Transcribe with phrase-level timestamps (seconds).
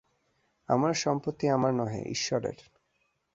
[0.69, 2.57] আমার সম্পত্তি আমার নহে, ঈশ্বরের।